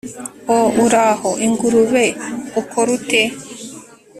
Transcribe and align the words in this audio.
oh, 0.55 0.67
uraho, 0.85 1.29
ingurube, 1.45 2.05
ukora 2.61 2.89
ute 2.97 3.21